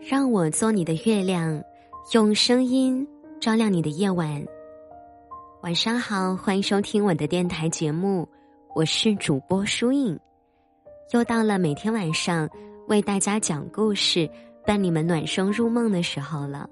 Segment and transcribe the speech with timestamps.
[0.00, 1.62] 让我做你的月亮，
[2.12, 3.06] 用声音
[3.40, 4.44] 照亮你的夜晚。
[5.62, 8.28] 晚上好，欢迎收听我的电台节目，
[8.74, 10.18] 我是主播舒影。
[11.12, 12.48] 又到了每天晚上
[12.88, 14.28] 为大家讲故事、
[14.66, 16.68] 伴你们暖声入梦的时候了。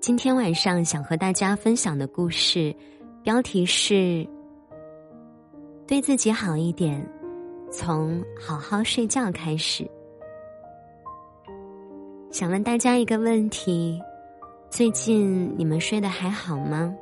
[0.00, 2.74] 今天晚上想和大家分享的故事，
[3.24, 4.24] 标题是
[5.88, 7.04] “对自己好一点”。
[7.72, 9.84] 从好好睡觉开始，
[12.36, 13.98] 想问大家一个问题：
[14.68, 16.94] 最近你们睡得还好吗？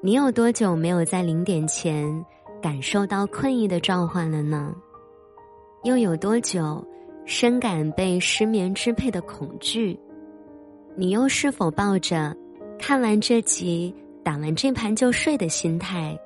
[0.00, 2.24] 你有多久没有在零点前
[2.62, 4.72] 感受到困意的召唤了呢？
[5.82, 6.86] 又有多久
[7.24, 9.98] 深感被失眠支配的恐惧？
[10.94, 12.32] 你又是否抱着
[12.78, 16.16] 看完这集、打完这盘就睡的心态，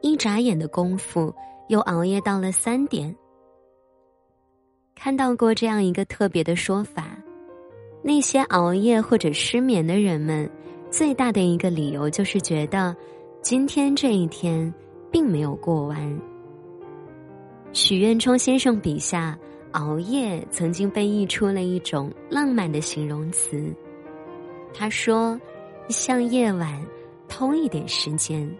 [0.00, 1.34] 一眨眼的功夫？
[1.66, 3.12] 又熬夜到了三点。
[4.96, 7.16] 看到过这样一个特别的说法：
[8.02, 10.50] 那些熬夜或者失眠的人们，
[10.90, 12.96] 最大的一个理由就是觉得
[13.42, 14.72] 今天这一天
[15.12, 16.20] 并没有过完。
[17.72, 19.38] 许愿冲先生笔下，
[19.72, 23.72] 熬夜曾经被译出了一种浪漫的形容词。
[24.72, 25.38] 他说
[25.88, 26.82] ：“向夜晚
[27.28, 28.50] 偷一点时间。”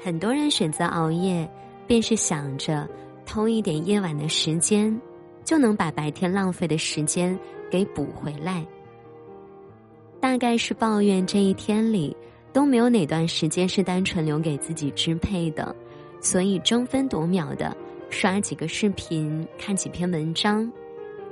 [0.00, 1.46] 很多人选择熬夜，
[1.86, 2.88] 便是想着
[3.24, 5.00] 偷一点夜晚的时间，
[5.44, 7.38] 就能把白天浪费的时间
[7.70, 8.66] 给补回来。
[10.20, 12.16] 大概是抱怨这一天里
[12.52, 15.74] 都没有哪段时间是单纯留给自己支配的，
[16.20, 17.76] 所以争分夺秒的
[18.10, 20.70] 刷几个视频、看几篇文章，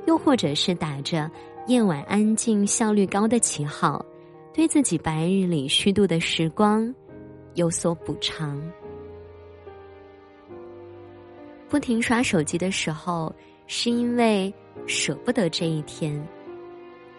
[0.06, 1.30] 又或者是打着
[1.66, 4.04] 夜晚安静、效率高的旗号，
[4.52, 6.92] 对自己白日里虚度的时光。
[7.54, 8.62] 有所补偿。
[11.70, 13.32] 不停刷手机的时候，
[13.68, 14.52] 是因为
[14.86, 16.20] 舍不得这一天；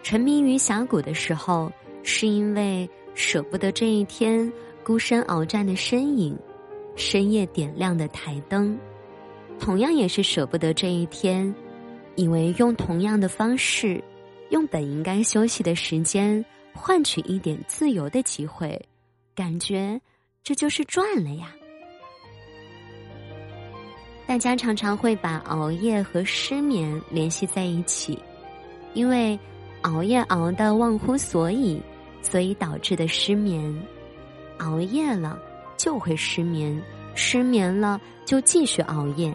[0.02, 4.52] 沉迷于峡谷的时候，是因为舍不得这一天
[4.84, 6.38] 孤身鏖战的身影，
[6.96, 8.78] 深夜点亮的台灯。
[9.58, 11.52] 同样也是舍不得这一天，
[12.14, 14.04] 以为用同样的方式，
[14.50, 18.80] 用本应该休息的时间换取一点自由的机会，
[19.34, 19.98] 感觉。
[20.44, 21.54] 这就是赚了呀！
[24.26, 28.18] 大家常常会把熬夜和失眠联系在一起，
[28.94, 29.38] 因为
[29.82, 31.80] 熬夜熬的忘乎所以，
[32.22, 33.74] 所以导致的失眠。
[34.58, 35.38] 熬夜了
[35.76, 36.80] 就会失眠，
[37.14, 39.34] 失眠了就继续熬夜，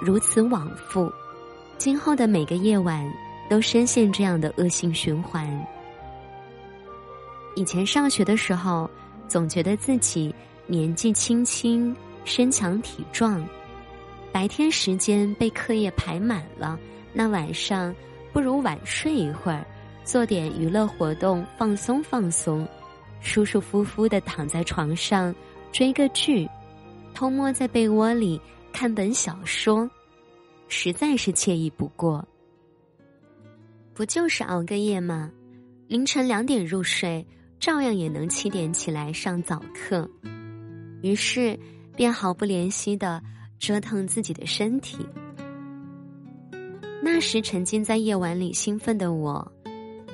[0.00, 1.12] 如此往复，
[1.76, 3.08] 今后的每个夜晚
[3.50, 5.48] 都深陷这样的恶性循环。
[7.56, 8.90] 以前上学的时候。
[9.26, 10.32] 总觉得自己
[10.66, 11.96] 年纪轻轻、
[12.26, 13.42] 身强体壮，
[14.34, 16.76] 白天时间被课业排满了，
[17.12, 17.94] 那晚上
[18.32, 19.64] 不如晚睡一会儿，
[20.02, 22.66] 做点娱乐活动放松放松，
[23.20, 25.32] 舒舒服服的躺在床上
[25.70, 26.50] 追个剧，
[27.14, 28.40] 偷摸在被窝里
[28.72, 29.88] 看本小说，
[30.66, 32.26] 实在是惬意不过。
[33.94, 35.30] 不就是熬个夜吗？
[35.86, 37.24] 凌晨两点入睡。
[37.60, 40.10] 照样也能七点起来上早课，
[41.02, 41.58] 于是
[41.96, 43.22] 便毫不怜惜的
[43.64, 44.98] 折腾自己的身体。
[47.02, 49.50] 那时沉浸在夜晚里兴奋的我，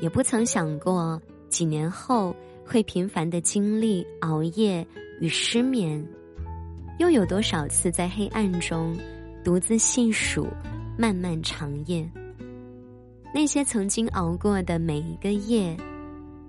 [0.00, 2.32] 也不曾想过几年后
[2.64, 4.86] 会频繁的经历熬夜
[5.20, 6.06] 与失眠，
[7.00, 8.96] 又有多少次在黑暗中
[9.42, 10.46] 独自细数
[10.96, 12.08] 漫漫长夜。
[13.34, 15.76] 那些曾经熬过的每一个夜，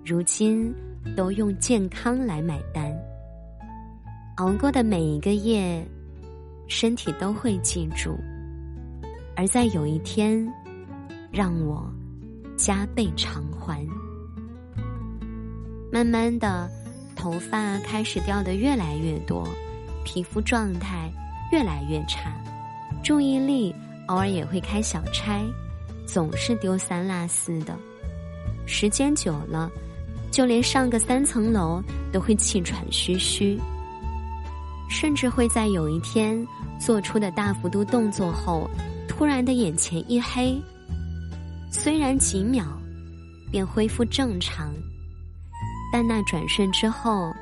[0.04, 0.72] 如今。
[1.16, 2.96] 都用健康来买单。
[4.36, 5.84] 熬过的每一个夜，
[6.72, 8.18] 身体都会记住。
[9.36, 10.46] 而在有一天，
[11.30, 11.84] 让我
[12.56, 13.86] 加倍偿还。
[15.92, 16.70] 慢慢的，
[17.14, 19.46] 头发开始掉的越来越多，
[20.04, 21.12] 皮肤状态
[21.52, 22.32] 越来越差，
[23.04, 23.74] 注意力
[24.08, 25.44] 偶尔也会开小差，
[26.06, 27.76] 总是丢三落四的。
[28.66, 29.70] 时间久了。
[30.30, 33.60] 就连上个三层楼都会气喘吁吁，
[34.92, 36.46] 甚至会在有一天
[36.78, 38.68] 做出的大幅度动作后，
[39.08, 40.60] 突然的眼前一黑。
[41.70, 42.64] 虽然几秒
[43.50, 44.70] 便恢复正常，
[45.90, 47.32] 但那转瞬之后，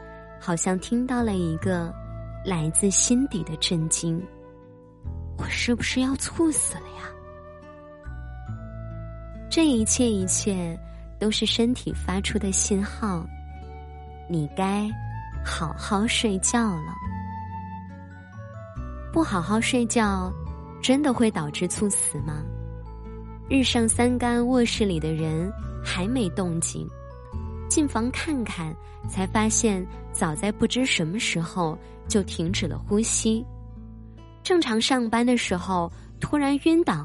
[0.41, 1.93] 好像听到了一个
[2.47, 4.23] 来自心底的震惊：
[5.37, 7.11] 我是不是要猝死了呀？
[9.51, 10.79] 这一切，一切。
[11.19, 13.27] 都是身体发出的信号，
[14.27, 14.91] 你该
[15.45, 16.95] 好好睡觉了。
[19.13, 20.33] 不好好睡觉，
[20.81, 22.45] 真的会导致猝死吗？
[23.49, 25.53] 日上三竿，卧室里的人
[25.85, 26.89] 还没动静，
[27.69, 28.75] 进房看看，
[29.09, 31.77] 才发现早在不知什么时候
[32.07, 33.45] 就停止了呼吸。
[34.45, 35.91] 正常上班的时候
[36.21, 37.05] 突然晕倒，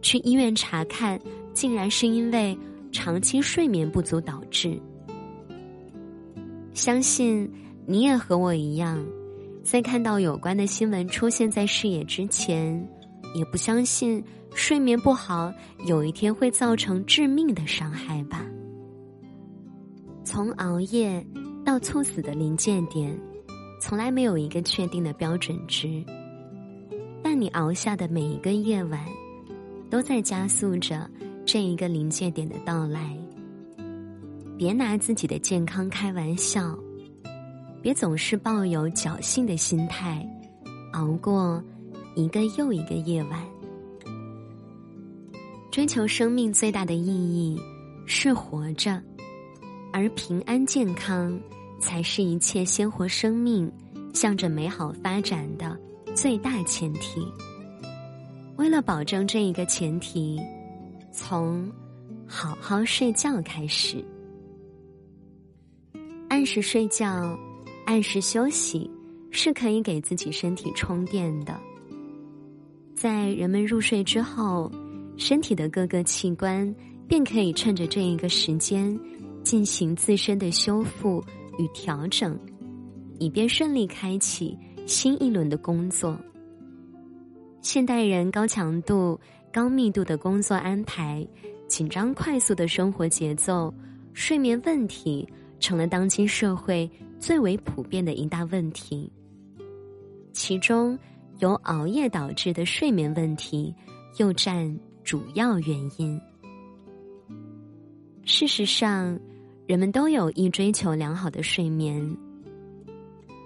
[0.00, 1.20] 去医院查看，
[1.52, 2.56] 竟然是因为
[2.92, 4.80] 长期睡眠不足导致。
[6.74, 7.50] 相信
[7.86, 9.04] 你也和我一样，
[9.70, 12.84] 在看到有关的新闻出现在视野之前，
[13.36, 14.20] 也不相信
[14.52, 15.52] 睡眠不好
[15.86, 18.44] 有一天会造成致命的伤害吧。
[20.24, 21.24] 从熬夜
[21.64, 23.16] 到猝死的临界点，
[23.80, 26.04] 从来没有一个确定的标准值。
[27.22, 29.06] 但你熬下的每一个夜晚，
[29.88, 31.08] 都在加速着
[31.46, 33.16] 这一个临界点的到来。
[34.58, 36.76] 别拿自己的健康开玩笑，
[37.82, 40.26] 别总是抱有侥幸的心态，
[40.92, 41.62] 熬过
[42.14, 43.40] 一个又一个夜晚。
[45.70, 47.58] 追求生命最大的意义
[48.04, 49.00] 是活着，
[49.92, 51.38] 而平安健康
[51.78, 53.70] 才是一切鲜活生命
[54.12, 55.78] 向着美好发展的
[56.14, 57.26] 最大前提。
[58.56, 60.38] 为了保证这一个前提，
[61.12, 61.70] 从
[62.26, 64.04] 好好睡觉开始。
[66.28, 67.38] 按时睡觉，
[67.90, 68.88] 按时休息，
[69.32, 71.60] 是可以给自己身体充电的。
[72.94, 74.70] 在人们入睡之后，
[75.16, 76.72] 身体的各个器官
[77.08, 78.96] 便可以趁着这一个时间，
[79.42, 81.20] 进行自身的修复
[81.58, 82.38] 与调整，
[83.18, 86.16] 以便顺利开启新一轮的工作。
[87.60, 89.18] 现代人高强度、
[89.52, 91.26] 高密度的工作安排，
[91.66, 93.74] 紧张快速的生活节奏，
[94.14, 95.28] 睡眠问题。
[95.58, 96.90] 成了当今社会
[97.20, 99.12] 最为普遍的一大问题。
[100.32, 100.98] 其中，
[101.38, 103.74] 由熬夜导致的睡眠问题
[104.16, 104.74] 又占
[105.04, 106.18] 主要原因。
[108.24, 109.18] 事实上，
[109.66, 112.16] 人们都有意追求良好的睡眠，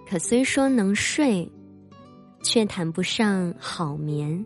[0.08, 1.50] 可虽说能睡，
[2.42, 4.44] 却谈不上好眠。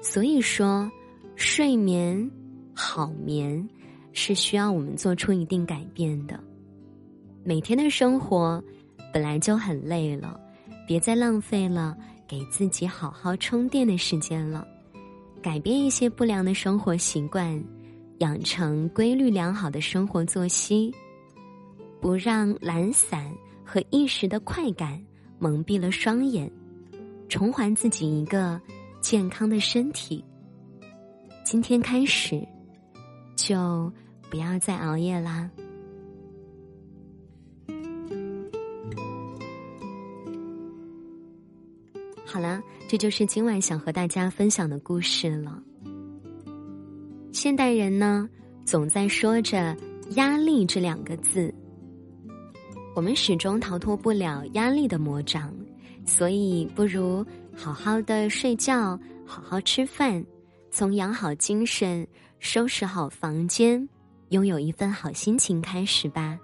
[0.00, 0.90] 所以说，
[1.34, 2.30] 睡眠
[2.74, 3.68] 好眠
[4.12, 6.38] 是需要我们做出一定改变的。
[7.42, 8.62] 每天的生活
[9.12, 10.38] 本来就很累了，
[10.86, 11.96] 别再浪费了
[12.28, 14.66] 给自己好好充电的时间了。
[15.42, 17.62] 改变一些不良的生活习惯，
[18.18, 20.94] 养成规律良好的生活作息，
[21.98, 23.32] 不让懒散
[23.64, 25.02] 和一时的快感
[25.38, 26.50] 蒙蔽了双眼，
[27.26, 28.60] 重还自己一个
[29.00, 30.22] 健康的身体。
[31.42, 32.46] 今天开始，
[33.34, 33.90] 就
[34.28, 35.50] 不要再熬夜啦。
[42.32, 45.60] 好了，这就是今晚想和大家分享的故事了。
[47.32, 48.30] 现代人呢，
[48.64, 49.76] 总在说着
[50.14, 51.52] “压力”这两个字，
[52.94, 55.52] 我们始终逃脱不了压力的魔掌，
[56.06, 58.96] 所以不如好好的睡觉，
[59.26, 60.24] 好好吃饭，
[60.70, 62.06] 从养好精神、
[62.38, 63.88] 收拾好房间、
[64.28, 66.38] 拥有一份好心情开始吧。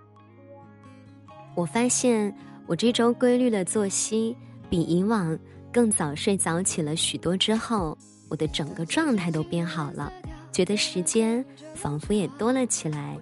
[1.55, 2.37] 我发现
[2.67, 4.37] 我这周规律的作息
[4.69, 5.39] 比以往。
[5.77, 7.99] 更早睡早起了许多之后，
[8.31, 10.11] 我的整个状态都变好了，
[10.51, 13.15] 觉得时间仿佛也多了起来，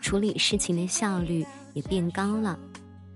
[0.00, 2.58] 处理事情的效率也变高了。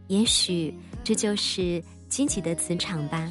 [0.09, 3.27] 也许这就是积极的磁场吧。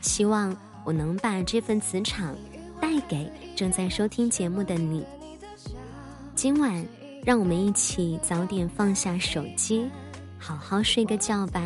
[0.00, 0.52] 希望
[0.84, 2.36] 我能把这份磁场
[2.80, 5.06] 带给正在收听节目的你。
[6.34, 6.84] 今晚，
[7.24, 9.88] 让我们一起早点放下手机，
[10.36, 11.62] 好好睡个觉吧。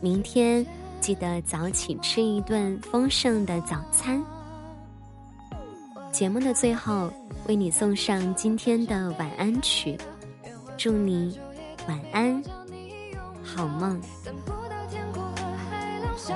[0.00, 0.64] 明天。
[1.00, 4.22] 记得早起吃一顿丰盛的早餐。
[6.12, 7.10] 节目的最后，
[7.46, 9.96] 为你送上今天的晚安曲，
[10.76, 11.38] 祝你
[11.86, 12.42] 晚安，
[13.42, 14.00] 好梦。
[16.18, 16.32] 季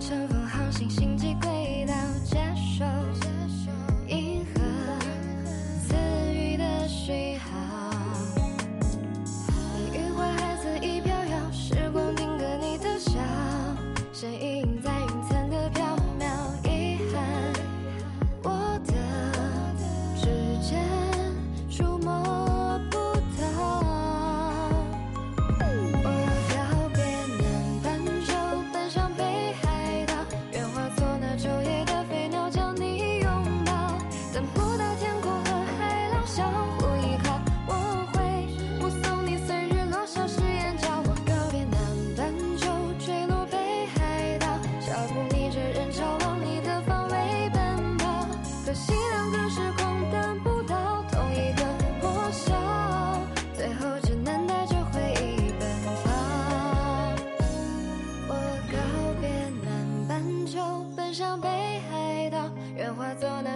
[0.00, 1.34] 乘风航行星际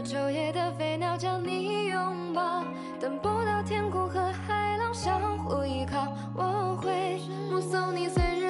[0.04, 2.64] 昼夜的飞鸟，将你拥抱。
[3.00, 8.41] 等不到天空和海浪相互依靠，我会目送你随日。